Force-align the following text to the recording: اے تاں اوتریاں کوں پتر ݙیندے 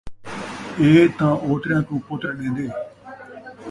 اے 0.79 0.89
تاں 1.17 1.33
اوتریاں 1.45 1.81
کوں 1.87 1.99
پتر 2.07 2.29
ݙیندے 2.37 2.67